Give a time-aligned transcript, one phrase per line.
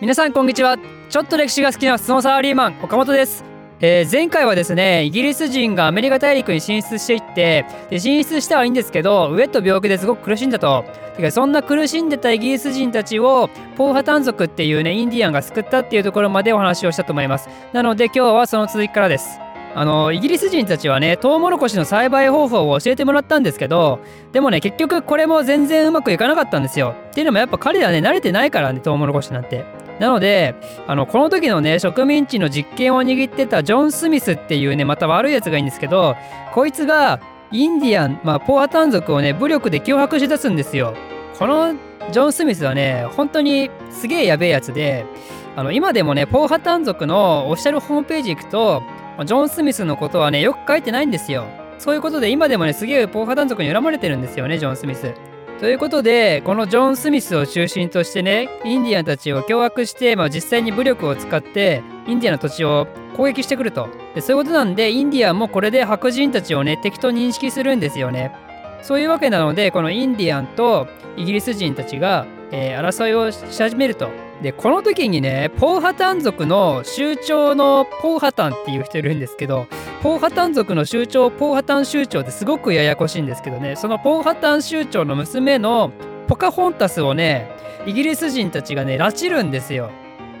[0.00, 0.78] 皆さんこんにちは。
[1.10, 3.44] ちょっと歴史が好きなスノーサラリーマン岡本です。
[3.80, 10.86] えー、前回はですねイギリス人がアメリカ大陸に進出していってで進出したはいいんですけど飢えと病気ですごく苦しんだと。
[11.18, 17.50] てかそんな苦しんでたイギリス人たちをポーハタン族っていうねインディアンが救ったっていうところまでお話をしたと思います。
[17.74, 19.38] なので今日はその続きからです。
[19.74, 24.00] あのイギリス人たちはねトウモロコシの栽培方法を教えてもらったんですけど
[24.32, 26.94] でもね結局これも全然うまくいかなかったんですよ。
[27.10, 29.79] っていうのもやっぱ彼らね慣れてないからねトウモロコシなんて。
[30.00, 30.54] なので
[30.88, 36.16] あのこの時のね植民地の実権を握ってたジョン・スミスっていうねまた悪いやつがいいんですけど
[36.54, 37.20] こいつが
[37.52, 40.94] インディアン、まあ、ポアタン族をね武力で脅迫しだすんですよ。
[41.38, 41.74] この
[42.10, 45.04] ジョン・スミスはね本当にすげえやべえやつで
[45.54, 48.82] あの今でもねポーハタン族のオフィシャルホームページ行くと
[49.26, 51.44] ジョン・スミスのことはねよく書いてないんですよ。
[51.78, 55.12] そういうことで今でもねすげえポーハタン族に恨まれてるんですよねジョン・スミス。
[55.60, 63.90] ということでこのジョン・スミスを中心としてねインディアンたちを脅迫して、まあ、実際に武力を使ってインディアンの土地を攻撃してくると。
[64.14, 68.32] でそういうことなんでインディアンもこれで白人たちをね敵と認識するんですよね。
[68.80, 74.29] そういうわけなのでこのインディアンとイギリス人たちが、えー、争いをし始めると。
[74.42, 79.66] でこの時にねポーハタン族の酋長のポーハタンっていう人いるんですけど
[80.02, 85.92] ポーハタン族の酋長ポーハタン酋長ってすごくややこしいんですけどねそのポーハタン酋長の娘の
[86.26, 87.50] ポカホンタスをね
[87.86, 89.90] イギリス人たちがね拉致るんですよ。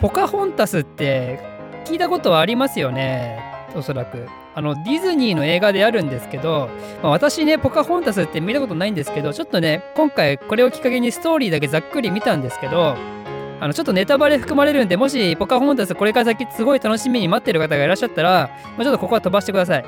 [0.00, 1.40] ポカホンタスって
[1.84, 3.38] 聞いたことはありますよね
[3.74, 4.26] おそらく。
[4.54, 6.68] あのディズニーの映画であるんですけど、
[7.02, 12.96] まあ、私ねポカホンタスって見たことないんですけどちょっとね今回これをきっかけにストーリーだけざっくり見たんですけど
[13.60, 19.84] あのちょっとネタバレ含まれるんで、もしポカホンタスこれから先すごい楽しみに待ってる方がいらっしゃったら、まあ、ちょっとここは飛ばしてください。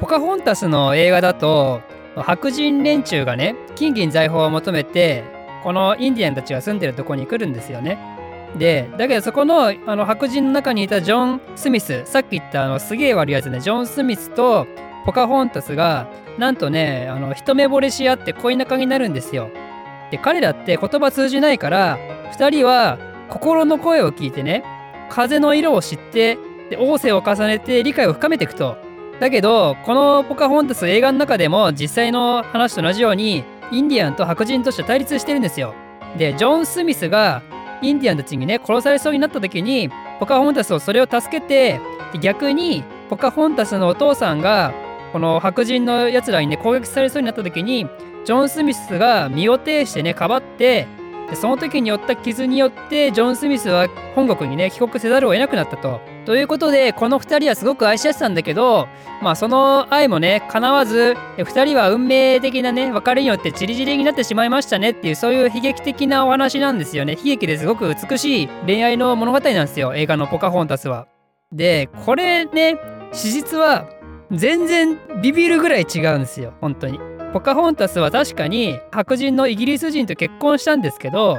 [0.00, 1.82] ポカホンタスの映画だと、
[2.16, 5.24] 白人連中がね、金銀財宝を求めて、
[5.62, 7.98] このインディアンたちが住んでるとこに来るんですよね。
[8.56, 14.66] で、だけどそこのあの白人の中にいたジョン・スミス、さっき言ったあのすげえ悪いやつね、ジョン・スミスと
[15.04, 19.50] ポカホンタスが、なんとね、あの一目惚れし合って恋仲になるんですよ。
[20.10, 21.98] で、彼らって言葉通じないから、
[22.32, 22.98] 2人は
[23.28, 24.64] 心の声を聞いてね
[25.10, 26.38] 風の色を知って
[26.70, 28.76] で仰せを重ねて理解を深めていくと。
[29.20, 35.74] だけどこのポカホンタス映画の中でも実際の話と同じようにインディアンと白人として対立してるんですよ。
[36.18, 37.42] でジョン・スミスが
[37.82, 41.80] インディアンたちにね殺されそうになった時にポカホンタスをそれを助けて
[42.20, 44.72] 逆にポカホンタスのお父さんが
[45.12, 47.86] この白人のやつらにね攻撃されそうになった時に
[48.24, 50.86] ジョン・スミスが身を挺してねかばって
[51.28, 56.00] でその時に負った傷によってジョン・スミスは本国にね帰国せざるを得なくなったと。
[56.24, 58.88] ということでこの2人はすごく愛し合ってたんだけど
[59.22, 67.14] まあその愛もね叶わず2人は運命的なね別れによってチリチリになってしまいましたねっていうそういう悲劇的なお話なんですよね。
[67.14, 71.06] 悲劇ですごく美しい恋愛の物語なんですよ映画の「ポカホンタスは」
[71.52, 72.76] でこれね
[73.12, 73.88] 史実は
[74.32, 77.15] 全然ビビるぐらい違うんですよ本当に。
[77.36, 81.36] ポカホンタスは確かに白人のイギリス人と結婚したんですけど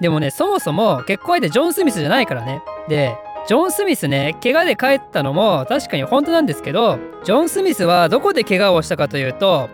[0.00, 2.62] でもねそもそも結婚相手ジョン・スミスじゃないからね。
[2.88, 3.16] で
[3.48, 9.68] ジョン・スミスね怪我で帰ったのも確かに本当なんですけどジョン・スミスはどこで怪我をしたかというと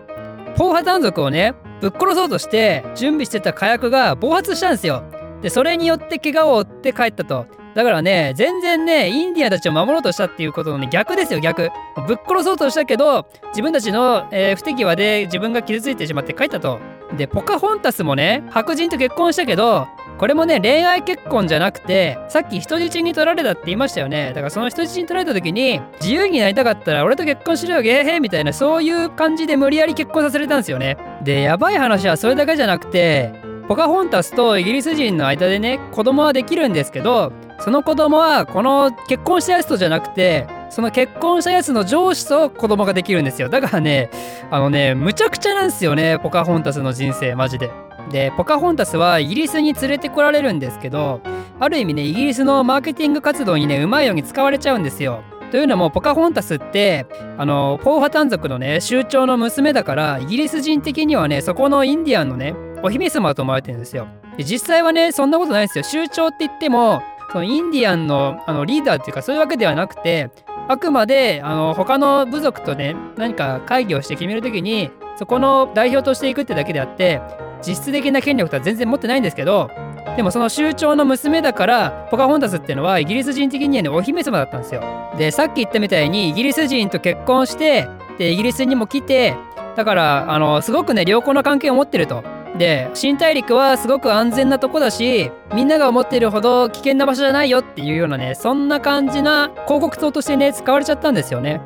[0.55, 5.03] ポーハ単族をねぶっ殺そうとして準備してた火薬が暴発したんですよ。
[5.43, 7.45] でそれによって怪我を負って帰ったと。
[7.75, 11.69] だからね、全然ね、インディアンたちを守ろうとしたっていうことのね、逆ですよ、逆。
[12.07, 16.79] ぶっ殺そうとしたけど、自分たちの、えー、不手際で自分が傷ついてしまって帰ったと。
[17.15, 19.87] で、ポカホンタスもね、白人と結婚したけど、
[20.17, 24.29] これもね、恋愛結婚じゃなくて、さっき人質に取られたって言いましたよね。
[24.29, 30.97] だからその人質に取られた時に、自由になりたかったら俺と結婚しろよ、ゲーヘーみたいな、そういう感じで無理やり結婚させれたんですよね。
[31.23, 33.31] で、やばい話はそれだけじゃなくて、
[33.69, 43.49] ポカホンタスとイギリス人の間でね、子供はできるんですけど、その子供はこの結婚したやつとじゃなくてその結婚したやつの上司と子供ができるんですよ。
[43.49, 44.09] だからね
[44.49, 47.69] あのねむちゃくちゃなんですよねポカホンタスの人生マジで。
[48.11, 51.21] でポカホンタスはイギリスに連れてこられるんですけど
[51.59, 55.21] ある意味ねイギリスのマーケティング活動にねうまいように使われちゃうんですよ。
[55.51, 57.07] というのもポカホンタスって
[57.37, 62.53] あのポーハタン族のね酋長の娘だからイギリス人的にはねそこのインディアンのね
[62.83, 64.07] お姫様と思われてるんですよ。
[64.37, 66.03] で実際はねそんなことないんですよ。
[66.05, 67.01] 酋長って言っても
[67.31, 70.31] そのインディアンのあのリーダーっていうかそういうわけではなくて
[70.67, 77.21] あくまであの他の部族とね何か会議をして決める時にそこの代表としていくってだけであって
[77.65, 79.69] 実質的な権力とは全然持ってないんですけど
[80.15, 84.81] でもその酋長の娘だからポカホンタスっていうのはイギリス人的にはねお姫様だったんですよ。
[85.17, 87.87] でさっき言ったみたいにイギリス人と結婚して
[88.17, 89.35] でイギリスにも来て
[89.75, 92.23] だからあのすごくね良好な関係を持ってると。
[92.57, 101.61] で新大陸はすごく安全なとこだしみんなが思っているほど危険な場所じゃないよっていうようなねそんな感じな広告塔としてね使われちゃったんですよね。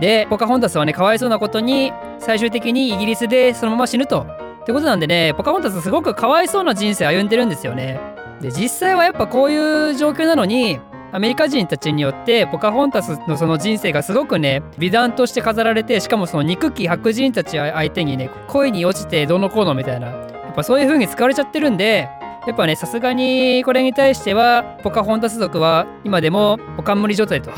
[0.00, 4.26] でポカホンタスはねかわいそうなことに最終的にイギリスでそのまま死ぬと。
[4.62, 7.98] ってことなんでねポカホンタスすごくかわいそうな人生歩んでるんですよね。
[8.40, 10.78] で実際はやっぱこういう状況なのに
[11.10, 22.08] アメリカ人たちによってポカホンタスのその人生がすごくね美談として飾られてしかもその憎き白人たち相手にね恋に落ちてどうのこうのみたいなやっぱそういう風に使われちゃってるんで
[22.46, 27.50] やっぱねさすがにこれに対してはポカホンタス族は今でもお冠状態と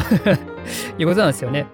[0.99, 1.67] いうことなんですよね。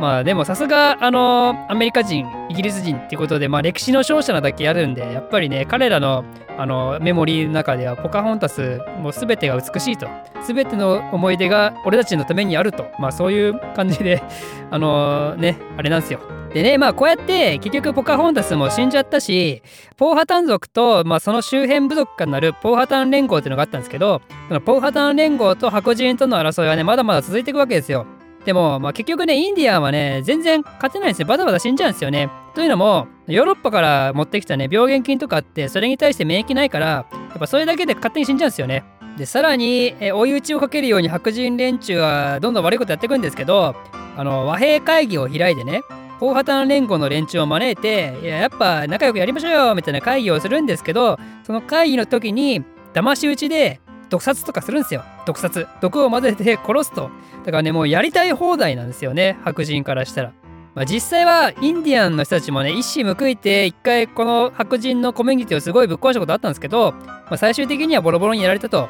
[0.00, 6.24] まあでもさすがあのアメリカ人イギリス人っていうことでまあ歴史の勝者なだけあるんでやっぱりね彼らの
[6.56, 10.08] あのメモリーの中ではポカホンタスもう全てが美しいと。
[10.46, 12.86] 全ての思い出が俺たちのためにあると。
[12.98, 14.22] まあそういう感じで
[14.70, 16.20] あのねあれなんですよ。
[16.52, 19.62] でねまあこうやって結局ポカホンタスも死んじゃったし
[19.96, 28.04] ポーハタン族と、まあ、その周辺部族からなるポーハタン連合っていうのがあったんですけどそのポーハタン連合と白人との争いはねまだまだ続いていくわけですよ。
[28.44, 31.28] でも、まあ、結局ね、インディアンはね、全然勝てないんですよ。
[31.28, 32.30] バタバタ死んじゃうんですよね。
[32.54, 37.06] というのも、ヨーロッパから持ってきたね、病原菌とかって、それに対して免疫ないから、や
[37.36, 38.84] っぱそれだけで勝手に死んじゃうんですよね。
[39.18, 43.76] で、さらに、え追い打ちをかけるように白人連中はどんどん悪いことやっていくんですけど、
[44.16, 45.82] あの、和平会議を開いてね、
[46.20, 55.02] 大旗連合の連中を招いて、いや、やっぱ仲良くやりましょうよみたいな会議をするんですけど、その会議の時に、騙し討ちで毒殺とかするんですよ。
[55.24, 55.66] 毒殺。
[55.80, 57.10] 毒を混ぜて殺すと。
[57.44, 59.38] だからね、もうやりたい放題なんですよね。
[59.44, 60.32] 白人からしたら。
[60.74, 68.88] まあ、実際はインディアンの人たちもね、一矢報いて、一回この白人のコミュニティをすごいぶっ壊したことあったんですけど、まあ、最終的にはボロボロにやられたと。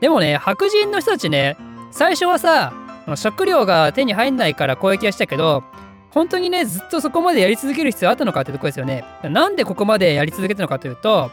[0.00, 1.56] でもね、白人の人たちね、
[1.90, 2.72] 最初はさ、
[3.14, 5.62] 食料が手に入んないから攻撃はしたけど、
[6.10, 9.04] 本当にね、ずっとそこまでやり続ける必要あったのかってとこですよね。
[9.22, 11.30] なんでここまでやり続けたのかというと、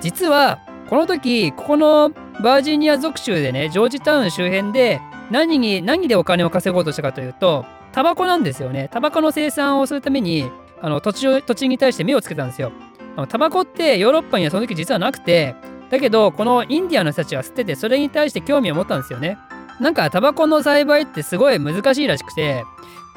[0.00, 5.00] 実はこの時ここのバージニア属州でねジョージタウン周辺で
[5.30, 8.88] 何に何でお金を稼ごうとしたかというとタバコなんですよね。
[8.92, 10.50] タバコの生産をするために
[10.80, 12.72] あの土地を土地に対して目をつけたんですよ。
[13.16, 15.54] あのタバコってヨーロッパにはその時実はなくて
[15.90, 19.38] だけどこのインディアの人たちは吸っててそれに対して興味を持ったんですよね。
[19.80, 22.64] なんかタバコの栽培ってすごい難しいらしくて、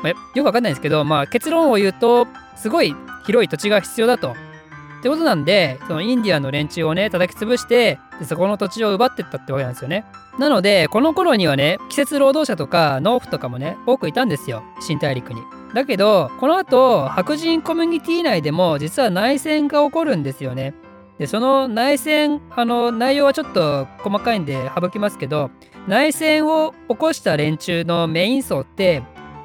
[0.01, 2.25] まあ、よくわかんないんですけど、まあ、結論を言うと
[2.55, 4.31] すごい広い土地が必要だと。
[4.31, 10.05] ってことなんで、そのインディアンの連中をね、叩き潰して、でそこの土地を奪ってったってわけなんですよね。
[10.39, 14.63] なので、この頃にはね、季節労働者とか農夫とかもね、多くいたんですよ。
[14.79, 15.41] 新大陸に。
[15.73, 20.73] だけど、この後、白人コミュニティ内でも実は内戦が起こるんですよね。
[21.19, 25.51] で、その内戦、あの、内容はちょっと細かいんで省きますけど、
[25.87, 29.03] 内戦を起こした連中のメイン層って、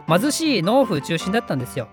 [0.08, 1.88] 貧しい農夫中心だったんですよ。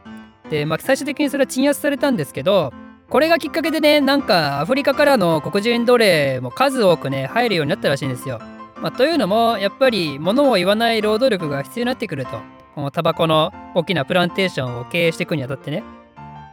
[0.50, 2.72] で、まあ、最終的にそれは鎮圧されたんですけど、
[3.10, 8.40] これがきっかけでね、なんかアフリカからの黒人奴隷も数多くね、入るようになったらしいんですよ。
[8.82, 12.40] まあ、というのも、やっぱり物を言わない労働力が必要になってくると。
[12.76, 15.84] このタバコの大きなプランテーションを経営していくにあたってね。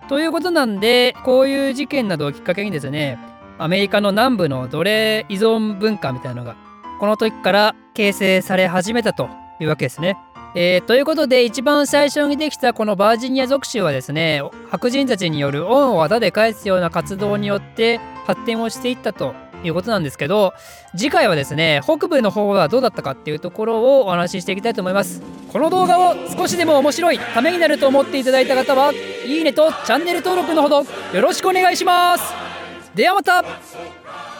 [0.08, 3.18] ということなんで、こういう事件などをきっかけにですね、
[3.58, 6.56] アメリカの南部の奴隷依存文化みたいなのが、
[7.00, 9.28] この時から形成され始めたと
[9.58, 10.16] いうわけですね。
[10.54, 19.34] えー、ということで一番最初にできたこのバージニア属州はですね白人たちによる恩をあだで返すような活動によって発展をしていったと
[19.64, 20.52] いうことなんですけど
[20.94, 25.22] 次回はですね北部の方はどうだったかっていうところをお話ししていきたいと思います。
[25.52, 28.92] この動画を少しでも面白いためになると思っていただいた方は
[29.26, 30.86] いいねとチャンネル登録のほどよ
[31.20, 32.24] ろしくお願いします。
[32.94, 34.31] ではまた。